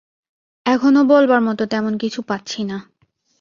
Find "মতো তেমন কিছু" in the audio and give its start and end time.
1.41-2.19